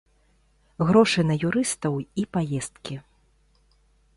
Грошы 0.91 1.25
на 1.31 1.35
юрыстаў 1.49 1.93
і 2.23 2.25
паездкі. 2.39 2.95